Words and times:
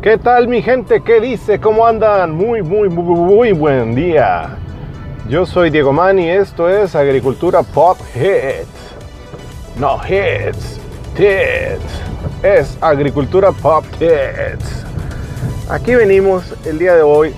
¿Qué 0.00 0.16
tal 0.16 0.46
mi 0.46 0.62
gente? 0.62 1.02
¿Qué 1.02 1.20
dice? 1.20 1.58
¿Cómo 1.58 1.84
andan? 1.84 2.30
Muy, 2.30 2.62
muy, 2.62 2.88
muy, 2.88 3.02
muy 3.02 3.50
buen 3.50 3.96
día. 3.96 4.56
Yo 5.28 5.44
soy 5.44 5.70
Diego 5.70 5.92
Mani, 5.92 6.30
esto 6.30 6.68
es 6.68 6.94
Agricultura 6.94 7.64
Pop 7.64 7.98
Hits. 8.14 8.94
No 9.76 10.00
hits, 10.08 10.78
tits. 11.16 12.44
Es 12.44 12.78
Agricultura 12.80 13.50
Pop 13.50 13.84
Hits. 13.94 14.84
Aquí 15.68 15.96
venimos 15.96 16.54
el 16.64 16.78
día 16.78 16.94
de 16.94 17.02
hoy, 17.02 17.34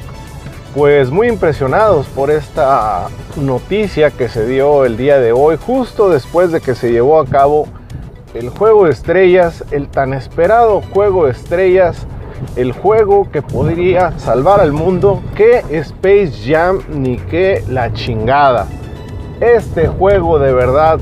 pues 0.75 1.11
muy 1.11 1.29
impresionados 1.29 2.09
por 2.09 2.31
esta 2.31 3.09
noticia 3.37 4.11
que 4.11 4.29
se 4.29 4.47
dio 4.47 4.85
el 4.85 4.99
día 4.99 5.19
de 5.19 5.33
hoy, 5.33 5.57
justo 5.57 6.11
después 6.11 6.53
de 6.53 6.61
que 6.61 6.75
se 6.75 6.93
llevó 6.93 7.21
a 7.21 7.25
cabo 7.25 7.69
el 8.35 8.51
juego 8.51 8.85
de 8.85 8.91
estrellas, 8.91 9.65
el 9.71 9.89
tan 9.89 10.13
esperado 10.13 10.83
juego 10.93 11.25
de 11.25 11.33
estrellas 11.33 12.07
el 12.57 12.73
juego 12.73 13.31
que 13.31 13.43
podría 13.43 14.19
salvar 14.19 14.61
al 14.61 14.73
mundo 14.73 15.23
que 15.35 15.65
Space 15.71 16.33
Jam 16.45 16.81
ni 16.93 17.17
que 17.17 17.63
la 17.69 17.93
chingada. 17.93 18.67
Este 19.41 19.89
juego 19.89 20.39
de 20.39 20.53
verdad 20.53 20.99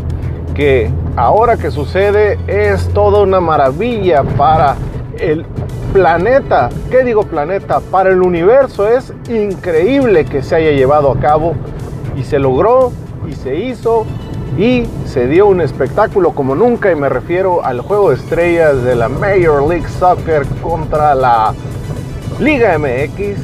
que 0.55 0.91
ahora 1.16 1.56
que 1.56 1.70
sucede 1.70 2.38
es 2.47 2.88
toda 2.88 3.23
una 3.23 3.41
maravilla 3.41 4.23
para 4.23 4.77
el 5.19 5.45
planeta. 5.92 6.69
¿Qué 6.91 7.05
digo 7.05 7.23
planeta? 7.23 7.80
Para 7.91 8.11
el 8.11 8.23
universo 8.23 8.89
es 8.89 9.12
increíble 9.28 10.25
que 10.25 10.42
se 10.42 10.56
haya 10.56 10.70
llevado 10.73 11.11
a 11.11 11.19
cabo 11.19 11.55
y 12.16 12.25
se 12.25 12.39
logró 12.39 12.92
y 13.28 13.33
se 13.33 13.56
hizo 13.56 14.06
y 14.56 14.84
se 15.06 15.26
dio 15.26 15.46
un 15.46 15.60
espectáculo 15.60 16.32
como 16.32 16.54
nunca 16.54 16.90
y 16.90 16.96
me 16.96 17.08
refiero 17.08 17.64
al 17.64 17.80
juego 17.80 18.10
de 18.10 18.16
estrellas 18.16 18.82
de 18.82 18.94
la 18.94 19.08
Major 19.08 19.68
League 19.68 19.88
Soccer 19.98 20.46
contra 20.62 21.14
la 21.14 21.54
Liga 22.40 22.78
MX. 22.78 23.38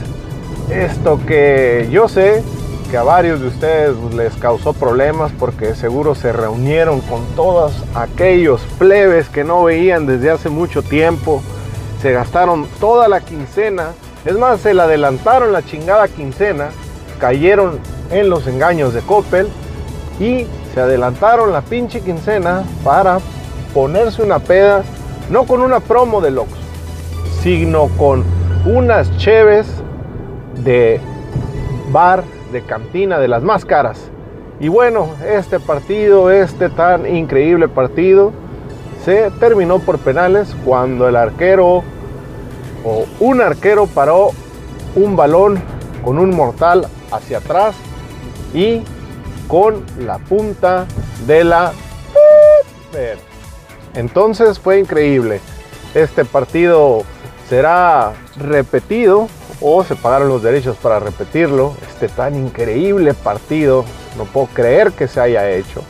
Esto 0.71 1.21
que 1.27 1.89
yo 1.91 2.09
sé 2.09 2.43
que 2.91 2.97
a 2.97 3.03
varios 3.03 3.41
de 3.41 3.49
ustedes 3.49 3.97
les 4.15 4.35
causó 4.35 4.73
problemas 4.73 5.33
porque 5.39 5.75
seguro 5.75 6.15
se 6.15 6.33
reunieron 6.33 7.01
con 7.01 7.25
todos 7.35 7.73
aquellos 7.95 8.61
plebes 8.79 9.29
que 9.29 9.45
no 9.45 9.65
veían 9.65 10.07
desde 10.07 10.31
hace 10.31 10.49
mucho 10.49 10.83
tiempo. 10.83 11.43
Se 12.01 12.13
gastaron 12.13 12.67
toda 12.81 13.09
la 13.09 13.21
quincena. 13.21 13.91
Es 14.25 14.39
más, 14.39 14.61
se 14.61 14.75
la 14.75 14.85
adelantaron 14.85 15.53
la 15.53 15.65
chingada 15.65 16.09
quincena. 16.09 16.71
Cayeron 17.19 17.79
en 18.11 18.31
los 18.31 18.47
engaños 18.47 18.95
de 18.95 19.01
Coppel 19.01 19.49
y 20.21 20.47
se 20.75 20.81
adelantaron 20.81 21.53
la 21.53 21.63
pinche 21.63 22.01
quincena 22.01 22.65
para 22.83 23.19
ponerse 23.73 24.23
una 24.23 24.41
peda, 24.41 24.83
no 25.31 25.45
con 25.45 25.61
una 25.63 25.79
promo 25.79 26.21
de 26.21 26.33
Lux, 26.33 26.51
sino 27.43 27.87
con 27.97 28.25
unas 28.67 29.17
cheves 29.17 29.69
de 30.65 31.01
bar, 31.93 32.25
de 32.51 32.63
cantina, 32.63 33.21
de 33.21 33.29
las 33.29 33.45
más 33.45 33.65
caras. 33.65 34.11
Y 34.59 34.67
bueno, 34.67 35.11
este 35.25 35.61
partido, 35.61 36.31
este 36.33 36.69
tan 36.69 37.07
increíble 37.07 37.69
partido, 37.69 38.33
se 39.05 39.31
terminó 39.39 39.79
por 39.79 39.99
penales 39.99 40.57
cuando 40.65 41.09
el 41.09 41.15
arquero 41.15 41.85
o 42.85 43.05
un 43.21 43.41
arquero 43.41 43.87
paró 43.87 44.31
un 44.97 45.15
balón 45.15 45.61
con 46.05 46.19
un 46.19 46.35
mortal 46.35 46.89
hacia 47.13 47.39
atrás 47.39 47.77
y 48.53 48.83
con 49.49 49.85
la 49.99 50.19
punta 50.19 50.87
de 51.27 51.45
la... 51.45 51.73
Entonces 53.95 54.59
fue 54.59 54.79
increíble. 54.79 55.41
Este 55.95 56.25
partido 56.25 57.03
será 57.49 58.13
repetido 58.37 59.29
o 59.61 59.85
se 59.85 59.97
pagaron 59.97 60.29
los 60.29 60.43
derechos 60.43 60.77
para 60.77 60.99
repetirlo. 60.99 61.75
Este 61.89 62.09
tan 62.09 62.35
increíble 62.35 63.15
partido, 63.15 63.85
no 64.17 64.25
puedo 64.25 64.47
creer 64.49 64.93
que 64.93 65.09
se 65.09 65.21
haya 65.21 65.51
hecho. 65.51 65.83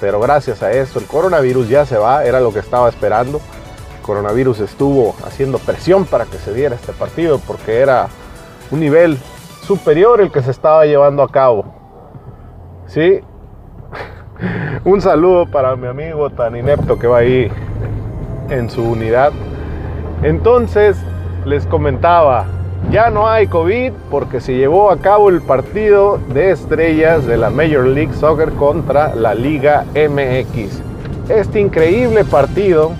Pero 0.00 0.20
gracias 0.20 0.62
a 0.62 0.72
esto 0.72 0.98
el 0.98 1.06
coronavirus 1.06 1.68
ya 1.68 1.84
se 1.84 1.98
va, 1.98 2.24
era 2.24 2.40
lo 2.40 2.52
que 2.52 2.60
estaba 2.60 2.88
esperando. 2.88 3.40
El 3.96 4.02
coronavirus 4.02 4.60
estuvo 4.60 5.14
haciendo 5.26 5.58
presión 5.58 6.06
para 6.06 6.24
que 6.24 6.38
se 6.38 6.54
diera 6.54 6.74
este 6.74 6.92
partido 6.92 7.38
porque 7.38 7.80
era 7.80 8.08
un 8.70 8.80
nivel 8.80 9.18
superior 9.66 10.20
el 10.20 10.32
que 10.32 10.42
se 10.42 10.50
estaba 10.50 10.86
llevando 10.86 11.22
a 11.22 11.28
cabo. 11.28 11.79
¿Sí? 12.90 13.20
Un 14.84 15.00
saludo 15.00 15.46
para 15.46 15.76
mi 15.76 15.86
amigo 15.86 16.30
tan 16.30 16.56
inepto 16.56 16.98
que 16.98 17.06
va 17.06 17.18
ahí 17.18 17.50
en 18.48 18.68
su 18.68 18.82
unidad. 18.82 19.32
Entonces, 20.22 20.96
les 21.44 21.66
comentaba, 21.66 22.46
ya 22.90 23.10
no 23.10 23.28
hay 23.28 23.46
COVID 23.46 23.92
porque 24.10 24.40
se 24.40 24.56
llevó 24.56 24.90
a 24.90 24.98
cabo 24.98 25.28
el 25.28 25.40
partido 25.40 26.18
de 26.32 26.50
estrellas 26.50 27.26
de 27.26 27.36
la 27.36 27.50
Major 27.50 27.86
League 27.86 28.12
Soccer 28.14 28.50
contra 28.52 29.14
la 29.14 29.34
Liga 29.34 29.84
MX. 29.94 30.82
Este 31.28 31.60
increíble 31.60 32.24
partido, 32.24 32.92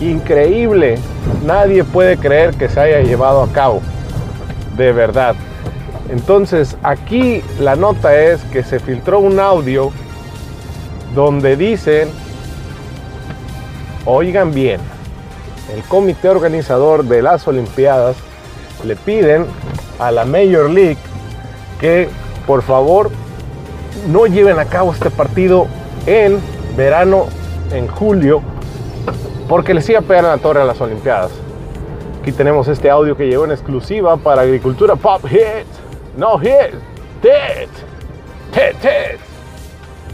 increíble, 0.00 0.98
nadie 1.46 1.84
puede 1.84 2.16
creer 2.16 2.54
que 2.54 2.68
se 2.68 2.80
haya 2.80 3.00
llevado 3.02 3.42
a 3.42 3.48
cabo, 3.52 3.80
de 4.76 4.92
verdad. 4.92 5.36
Entonces 6.14 6.76
aquí 6.84 7.42
la 7.58 7.74
nota 7.74 8.16
es 8.16 8.40
que 8.44 8.62
se 8.62 8.78
filtró 8.78 9.18
un 9.18 9.40
audio 9.40 9.90
donde 11.12 11.56
dicen, 11.56 12.08
oigan 14.06 14.54
bien, 14.54 14.80
el 15.74 15.82
comité 15.82 16.28
organizador 16.28 17.02
de 17.02 17.20
las 17.20 17.48
Olimpiadas 17.48 18.14
le 18.84 18.94
piden 18.94 19.44
a 19.98 20.12
la 20.12 20.24
Major 20.24 20.70
League 20.70 20.98
que 21.80 22.08
por 22.46 22.62
favor 22.62 23.10
no 24.08 24.26
lleven 24.26 24.60
a 24.60 24.66
cabo 24.66 24.92
este 24.92 25.10
partido 25.10 25.66
en 26.06 26.38
verano, 26.76 27.26
en 27.72 27.88
julio, 27.88 28.40
porque 29.48 29.74
les 29.74 29.88
iba 29.88 29.98
a 29.98 30.02
pegar 30.02 30.22
la 30.22 30.38
torre 30.38 30.62
a 30.62 30.64
las 30.64 30.80
Olimpiadas. 30.80 31.32
Aquí 32.22 32.30
tenemos 32.30 32.68
este 32.68 32.88
audio 32.88 33.16
que 33.16 33.26
llegó 33.26 33.46
en 33.46 33.50
exclusiva 33.50 34.16
para 34.16 34.42
Agricultura 34.42 34.94
Pop 34.94 35.24
Hits. 35.24 35.83
No 36.16 36.38
hit. 36.38 36.74
Tit. 37.20 37.70
Tit, 38.52 38.80
tit. 38.80 39.20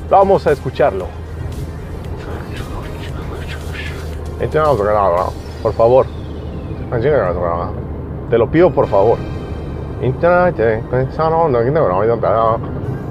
Vamos 0.09 0.47
a 0.47 0.53
escucharlo. 0.53 1.07
Por 5.63 5.75
favor. 5.75 6.07
Te 8.31 8.39
lo 8.39 8.51
pido 8.51 8.71
por 8.71 8.89
favor. 8.89 9.19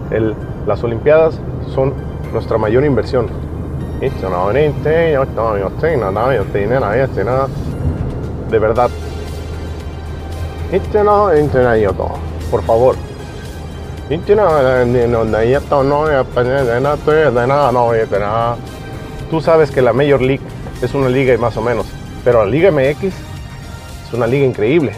El, 0.09 0.33
las 0.65 0.83
Olimpiadas 0.83 1.39
son 1.75 1.93
nuestra 2.33 2.57
mayor 2.57 2.83
inversión. 2.83 3.27
De 8.49 8.57
verdad 8.57 8.89
por 12.49 12.63
favor. 12.63 12.95
Tú 19.29 19.41
sabes 19.41 19.69
que 19.69 19.81
la 19.81 19.93
Major 19.93 20.21
League 20.21 20.41
es 20.81 20.93
una 20.93 21.09
liga 21.09 21.37
más 21.37 21.55
o 21.57 21.61
menos, 21.61 21.85
pero 22.23 22.43
la 22.43 22.49
Liga 22.49 22.71
MX 22.71 23.03
es 23.03 24.13
una 24.13 24.25
liga 24.25 24.45
increíble. 24.45 24.93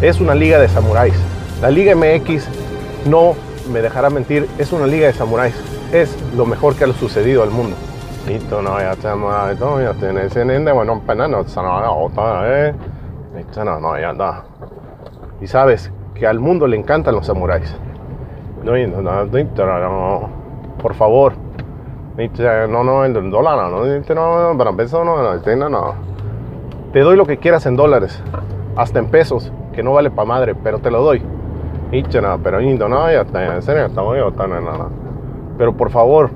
Es 0.00 0.20
una 0.20 0.34
liga 0.34 0.60
de 0.60 0.68
samuráis. 0.68 1.14
La 1.60 1.70
Liga 1.70 1.96
MX 1.96 2.44
no 3.06 3.34
me 3.72 3.80
dejará 3.80 4.10
mentir, 4.10 4.48
es 4.58 4.70
una 4.72 4.86
liga 4.86 5.08
de 5.08 5.12
samuráis. 5.12 5.54
Es 5.92 6.10
lo 6.36 6.46
mejor 6.46 6.76
que 6.76 6.84
ha 6.84 6.92
sucedido 6.92 7.42
al 7.42 7.50
mundo. 7.50 7.76
Listo, 8.26 8.60
no, 8.60 8.80
ya 8.80 8.90
estamos, 8.90 9.32
no, 9.60 9.80
ya 9.80 9.92
tenés 9.92 10.34
en 10.34 10.64
de 10.64 10.72
bueno, 10.72 11.00
pena, 11.06 11.28
no, 11.28 11.44
no, 11.44 12.44
eh. 12.44 12.74
Listo, 13.36 13.64
no, 13.64 13.78
no, 13.78 13.96
ya 13.96 14.10
está. 14.10 14.42
Y 15.40 15.46
sabes 15.46 15.92
que 16.12 16.26
al 16.26 16.40
mundo 16.40 16.66
le 16.66 16.76
encantan 16.76 17.14
los 17.14 17.26
samuráis. 17.26 17.72
No, 18.64 18.72
no, 18.76 19.00
no, 19.00 19.26
no, 19.26 20.28
por 20.82 20.94
favor. 20.94 21.34
No, 22.16 22.82
no, 22.82 23.04
el 23.04 23.30
dólar, 23.30 23.70
no, 23.70 24.52
no, 24.52 24.58
para 24.58 24.72
pesos, 24.72 25.04
no, 25.04 25.22
no, 25.22 25.68
no. 25.68 25.94
Te 26.92 27.00
doy 27.00 27.16
lo 27.16 27.26
que 27.26 27.36
quieras 27.36 27.64
en 27.66 27.76
dólares, 27.76 28.20
hasta 28.74 28.98
en 28.98 29.06
pesos, 29.06 29.52
que 29.72 29.84
no 29.84 29.92
vale 29.92 30.10
para 30.10 30.26
madre, 30.26 30.56
pero 30.56 30.80
te 30.80 30.90
lo 30.90 31.00
doy. 31.00 31.22
No, 32.20 32.38
pero 32.42 32.60
no, 32.60 33.12
ya 33.12 33.20
está, 33.20 33.54
en 33.54 33.62
serio, 33.62 33.88
no, 33.88 34.60
no. 34.60 34.90
Pero 35.58 35.76
por 35.76 35.90
favor, 35.90 36.30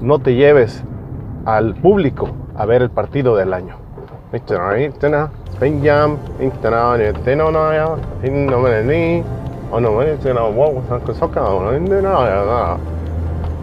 no 0.00 0.18
te 0.18 0.34
lleves 0.34 0.82
al 1.56 1.74
público 1.74 2.28
a 2.56 2.66
ver 2.66 2.82
el 2.82 2.90
partido 2.90 3.36
del 3.36 3.52
año. 3.54 3.76
Oh 3.76 4.34
este 4.34 4.54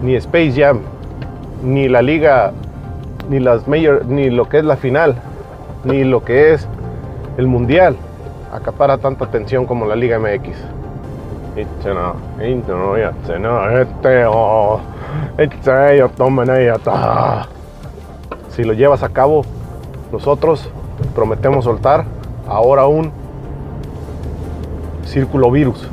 ni 0.01 0.15
Space 0.15 0.53
Jam, 0.55 0.79
ni 1.63 1.87
la 1.87 2.01
liga, 2.01 2.51
ni 3.29 3.39
las 3.39 3.67
major, 3.67 4.05
ni 4.05 4.29
lo 4.29 4.47
que 4.47 4.59
es 4.59 4.65
la 4.65 4.77
final, 4.77 5.15
ni 5.83 6.03
lo 6.03 6.23
que 6.23 6.53
es 6.53 6.67
el 7.37 7.47
mundial 7.47 7.95
acapara 8.51 8.97
tanta 8.97 9.25
atención 9.25 9.65
como 9.65 9.85
la 9.85 9.95
Liga 9.95 10.19
MX. 10.19 10.57
Si 18.57 18.63
lo 18.63 18.73
llevas 18.73 19.03
a 19.03 19.09
cabo, 19.09 19.43
nosotros 20.11 20.67
prometemos 21.13 21.65
soltar 21.65 22.05
ahora 22.47 22.87
un 22.87 23.11
círculo 25.05 25.51
virus, 25.51 25.87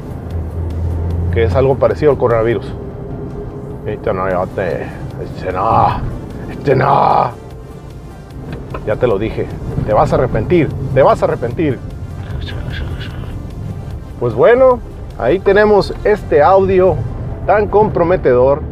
que 1.35 1.45
es 1.45 1.55
algo 1.55 1.75
parecido 1.75 2.13
al 2.13 2.17
coronavirus. 2.17 2.65
Este 3.85 4.15
no, 4.15 4.27
este, 4.27 5.53
no, 5.53 5.89
este 6.51 6.75
no. 6.75 7.33
Ya 8.87 8.97
te 8.97 9.09
lo 9.09 9.19
dije, 9.19 9.47
te 9.87 9.93
vas 9.93 10.11
a 10.13 10.15
arrepentir, 10.15 10.71
te 10.95 11.03
vas 11.03 11.21
a 11.21 11.27
arrepentir. 11.27 11.79
Pues 14.19 14.33
bueno, 14.33 14.79
ahí 15.19 15.39
tenemos 15.39 15.93
este 16.03 16.43
audio 16.43 16.97
tan 17.47 17.69
comprometedor 17.69 18.63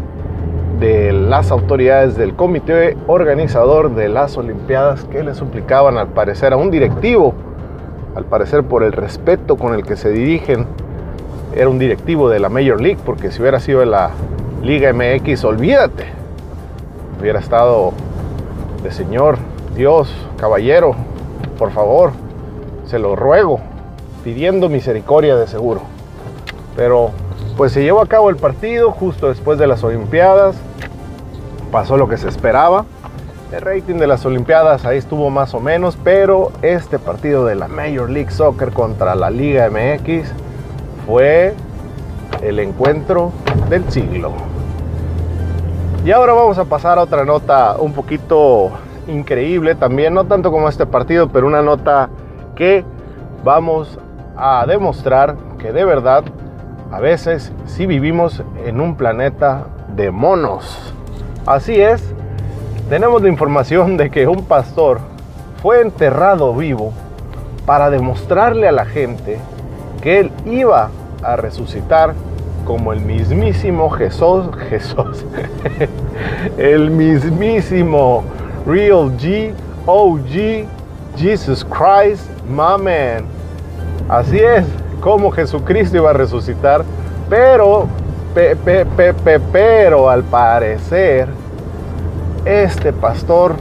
las 1.33 1.51
autoridades 1.51 2.15
del 2.15 2.37
comité 2.37 2.95
organizador 3.07 3.95
de 3.95 4.11
las 4.11 4.37
Olimpiadas 4.37 5.05
que 5.05 5.23
le 5.23 5.35
suplicaban 5.35 5.97
al 5.97 6.09
parecer 6.09 6.53
a 6.53 6.59
un 6.59 6.71
directivo, 6.71 7.33
al 8.15 8.27
parecer 8.27 8.65
por 8.65 8.83
el 8.83 8.93
respeto 8.93 9.57
con 9.57 9.73
el 9.73 9.83
que 9.83 9.97
se 9.97 10.11
dirigen, 10.11 10.67
era 11.57 11.71
un 11.71 11.79
directivo 11.79 12.29
de 12.29 12.39
la 12.39 12.51
Major 12.51 12.79
League, 12.79 12.99
porque 13.03 13.31
si 13.31 13.41
hubiera 13.41 13.61
sido 13.61 13.83
la 13.87 14.11
Liga 14.63 14.93
MX, 14.93 15.43
olvídate, 15.45 16.05
hubiera 17.19 17.39
estado 17.39 17.95
de 18.83 18.93
señor, 18.93 19.39
Dios, 19.75 20.15
caballero, 20.37 20.95
por 21.59 21.71
favor, 21.71 22.13
se 22.85 22.99
lo 22.99 23.17
ruego, 23.17 23.59
pidiendo 24.23 24.69
misericordia 24.69 25.35
de 25.37 25.47
seguro. 25.47 25.81
Pero 26.77 27.11
pues 27.57 27.73
se 27.73 27.83
llevó 27.83 28.03
a 28.03 28.07
cabo 28.07 28.29
el 28.29 28.37
partido 28.37 28.91
justo 28.91 29.29
después 29.31 29.59
de 29.59 29.67
las 29.67 29.83
Olimpiadas. 29.83 30.57
Pasó 31.73 31.97
lo 31.97 32.07
que 32.07 32.19
se 32.19 32.29
esperaba. 32.29 32.85
El 33.51 33.63
rating 33.63 33.95
de 33.95 34.07
las 34.07 34.27
Olimpiadas 34.27 34.85
ahí 34.85 34.99
estuvo 34.99 35.31
más 35.31 35.55
o 35.55 35.61
menos, 35.61 35.97
pero 36.05 36.53
este 36.61 36.99
partido 36.99 37.47
de 37.47 37.55
la 37.55 37.67
Major 37.67 38.11
League 38.11 38.31
Soccer 38.31 38.73
contra 38.73 39.15
la 39.15 39.31
Liga 39.31 39.71
MX 39.71 40.31
fue 41.07 41.55
el 42.43 42.59
encuentro 42.59 43.33
del 43.71 43.91
siglo. 43.91 44.33
Y 46.05 46.11
ahora 46.11 46.35
vamos 46.35 46.59
a 46.59 46.67
pasar 46.67 46.99
a 46.99 47.03
otra 47.03 47.25
nota 47.25 47.77
un 47.79 47.95
poquito 47.95 48.71
increíble 49.09 49.75
también, 49.75 50.13
no 50.13 50.25
tanto 50.25 50.53
como 50.53 50.69
este 50.69 50.85
partido, 50.85 51.31
pero 51.31 51.47
una 51.47 51.63
nota 51.63 52.11
que 52.55 52.85
vamos 53.45 53.99
a 54.37 54.67
demostrar 54.67 55.37
que 55.59 55.73
de 55.73 55.87
verdad 55.87 56.23
a 56.91 57.01
veces 57.01 57.51
sí 57.65 57.87
vivimos 57.87 58.43
en 58.67 58.79
un 58.79 58.95
planeta 58.95 59.65
de 59.97 60.11
monos. 60.11 60.93
Así 61.45 61.81
es, 61.81 62.01
tenemos 62.89 63.21
la 63.21 63.29
información 63.29 63.97
de 63.97 64.11
que 64.11 64.29
un 64.29 64.45
pastor 64.45 65.01
fue 65.61 65.81
enterrado 65.81 66.55
vivo 66.55 66.93
para 67.67 67.91
demostrarle 67.91 68.69
a 68.69 68.73
la 68.73 68.85
gente 68.85 69.39
que 70.03 70.21
él 70.21 70.31
iba 70.47 70.91
a 71.21 71.35
resucitar 71.35 72.15
como 72.65 72.93
el 72.93 73.01
mismísimo 73.01 73.91
Jesús, 73.91 74.47
Jesús, 74.71 75.25
el 76.59 76.93
mismísimo 76.93 78.23
Real 78.65 79.11
G, 79.19 79.53
OG, 79.87 80.67
Jesus 81.17 81.65
Christ, 81.65 82.29
my 82.49 82.81
man. 82.81 83.25
Así 84.09 84.39
es, 84.39 84.65
como 85.01 85.33
Jesucristo 85.33 85.97
iba 85.97 86.11
a 86.11 86.13
resucitar, 86.13 86.85
pero, 87.29 87.89
pero 89.53 90.11
al 90.11 90.23
parecer, 90.25 91.29
este 92.45 92.93
pastor 92.93 93.55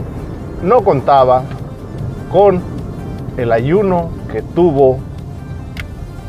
no 0.62 0.82
contaba 0.82 1.42
con 2.30 2.60
el 3.36 3.52
ayuno 3.52 4.10
que 4.30 4.42
tuvo 4.42 4.98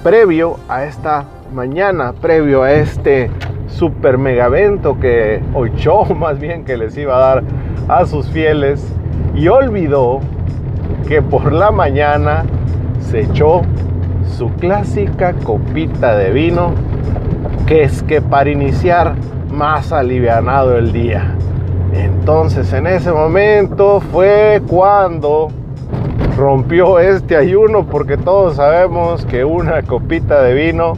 previo 0.03 0.57
a 0.67 0.83
esta 0.83 1.25
mañana, 1.53 2.13
previo 2.13 2.63
a 2.63 2.73
este 2.73 3.31
super 3.67 4.17
mega 4.17 4.47
evento 4.47 4.99
que, 4.99 5.41
o 5.53 5.65
show 5.67 6.05
más 6.15 6.39
bien, 6.39 6.65
que 6.65 6.77
les 6.77 6.97
iba 6.97 7.15
a 7.15 7.19
dar 7.19 7.43
a 7.87 8.05
sus 8.05 8.27
fieles, 8.27 8.85
y 9.35 9.47
olvidó 9.47 10.19
que 11.07 11.21
por 11.21 11.51
la 11.51 11.71
mañana 11.71 12.43
se 12.99 13.21
echó 13.21 13.61
su 14.37 14.49
clásica 14.53 15.33
copita 15.33 16.15
de 16.15 16.31
vino, 16.31 16.73
es 17.81 18.03
que 18.03 18.21
para 18.21 18.51
iniciar 18.51 19.15
más 19.51 19.91
alivianado 19.91 20.77
el 20.77 20.91
día. 20.91 21.35
Entonces 21.93 22.71
en 22.73 22.85
ese 22.85 23.11
momento 23.11 23.99
fue 24.11 24.61
cuando 24.67 25.49
rompió 26.37 26.99
este 26.99 27.35
ayuno 27.35 27.85
porque 27.85 28.17
todos 28.17 28.57
sabemos 28.57 29.25
que 29.25 29.43
una 29.43 29.81
copita 29.81 30.41
de 30.43 30.53
vino, 30.53 30.93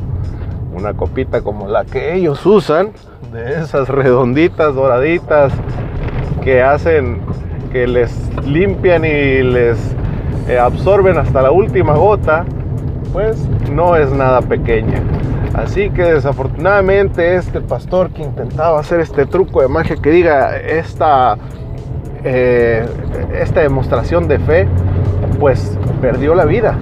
una 0.76 0.94
copita 0.94 1.42
como 1.42 1.68
la 1.68 1.86
que 1.86 2.14
ellos 2.14 2.46
usan, 2.46 2.92
de 3.32 3.62
esas 3.62 3.88
redonditas, 3.90 4.76
doraditas, 4.76 5.54
que 6.44 6.62
hacen, 6.62 7.20
que 7.72 7.88
les 7.88 8.14
limpian 8.46 9.04
y 9.04 9.42
les 9.44 9.78
eh, 10.48 10.60
absorben 10.60 11.18
hasta 11.18 11.42
la 11.42 11.52
última 11.52 11.96
gota, 11.96 12.46
pues 13.12 13.48
no 13.72 13.96
es 13.96 14.12
nada 14.12 14.42
pequeña. 14.42 15.02
Así 15.56 15.90
que 15.90 16.04
desafortunadamente 16.04 17.36
este 17.36 17.62
pastor 17.62 18.10
que 18.10 18.22
intentaba 18.22 18.80
hacer 18.80 19.00
este 19.00 19.26
truco 19.26 19.62
de 19.62 19.70
magia 19.70 19.96
que 19.96 20.10
diga 20.10 20.58
esta, 20.58 21.38
eh, 22.24 22.86
esta 23.40 23.62
demostración 23.62 24.28
de 24.28 24.40
fe, 24.40 24.68
pues 25.40 25.78
perdió 26.02 26.36
la 26.36 26.44
vida. 26.44 26.78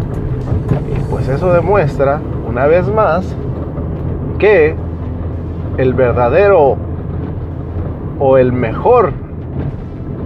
Y 0.96 1.00
pues 1.12 1.30
eso 1.30 1.54
demuestra 1.54 2.20
una 2.48 2.66
vez 2.66 2.88
más 2.88 3.36
que 4.40 4.76
el 5.78 5.94
verdadero 5.94 6.76
o 8.20 8.38
el 8.38 8.52
mejor 8.52 9.14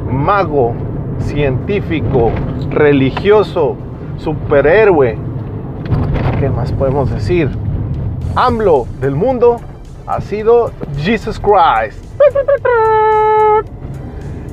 mago 0.09 0.73
científico, 1.19 2.31
religioso, 2.69 3.75
superhéroe 4.17 5.17
¿Qué 6.39 6.49
más 6.49 6.71
podemos 6.71 7.09
decir? 7.09 7.49
AMLO 8.39 8.85
del 9.01 9.15
mundo 9.15 9.59
ha 10.05 10.21
sido 10.21 10.71
Jesus 10.95 11.39
Christ. 11.39 12.05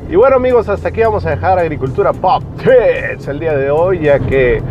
Y 0.08 0.16
bueno 0.16 0.36
amigos, 0.36 0.70
hasta 0.70 0.88
aquí 0.88 1.02
vamos 1.02 1.26
a 1.26 1.30
dejar 1.30 1.58
Agricultura 1.58 2.14
Pop 2.14 2.42
Tits 2.56 3.28
el 3.28 3.40
día 3.40 3.54
de 3.54 3.70
hoy, 3.70 4.04
ya 4.04 4.18
que 4.20 4.62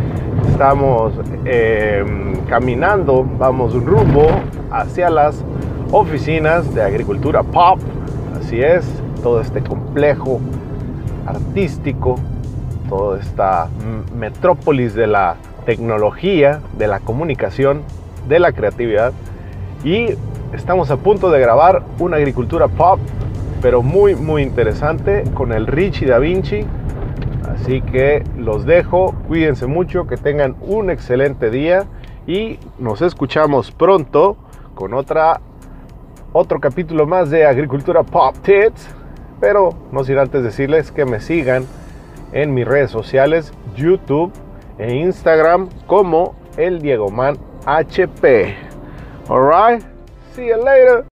estamos 0.50 1.12
em, 1.44 2.40
caminando, 2.48 3.24
vamos 3.38 3.74
rumbo 3.74 4.26
hacia 4.72 5.08
las 5.10 5.44
oficinas 5.92 6.74
de 6.74 6.82
Agricultura 6.82 7.44
Pop. 7.44 7.78
Así 8.40 8.60
es, 8.60 8.84
todo 9.22 9.40
este 9.40 9.62
complejo 9.62 10.40
artístico, 11.24 12.16
toda 12.88 13.20
esta 13.20 13.68
metrópolis 14.12 14.92
de 14.92 15.06
la 15.06 15.36
tecnología, 15.66 16.58
de 16.76 16.88
la 16.88 16.98
comunicación, 16.98 17.82
de 18.28 18.38
la 18.38 18.52
creatividad. 18.52 19.12
Y 19.84 20.14
estamos 20.52 20.90
a 20.90 20.96
punto 20.96 21.30
de 21.30 21.40
grabar 21.40 21.82
una 21.98 22.16
agricultura 22.16 22.68
pop, 22.68 22.98
pero 23.60 23.82
muy, 23.82 24.14
muy 24.14 24.42
interesante 24.42 25.24
con 25.34 25.52
el 25.52 25.66
Richie 25.66 26.06
Da 26.06 26.18
Vinci. 26.18 26.64
Así 27.48 27.82
que 27.82 28.24
los 28.36 28.64
dejo, 28.64 29.14
cuídense 29.28 29.66
mucho, 29.66 30.06
que 30.06 30.16
tengan 30.16 30.56
un 30.60 30.90
excelente 30.90 31.50
día 31.50 31.84
y 32.26 32.58
nos 32.78 33.02
escuchamos 33.02 33.70
pronto 33.70 34.36
con 34.74 34.94
otra, 34.94 35.40
otro 36.32 36.60
capítulo 36.60 37.06
más 37.06 37.30
de 37.30 37.46
Agricultura 37.46 38.02
Pop 38.02 38.36
Tits. 38.42 38.88
Pero 39.40 39.74
no 39.92 40.04
sin 40.04 40.18
antes 40.18 40.42
decirles 40.42 40.90
que 40.90 41.04
me 41.04 41.20
sigan 41.20 41.64
en 42.32 42.54
mis 42.54 42.66
redes 42.66 42.90
sociales, 42.90 43.52
YouTube, 43.76 44.32
en 44.78 44.90
Instagram 44.96 45.68
como 45.86 46.34
el 46.56 46.80
Diegoman 46.80 47.36
HP. 47.66 48.56
Alright, 49.28 49.84
see 50.34 50.46
you 50.46 50.62
later. 50.62 51.06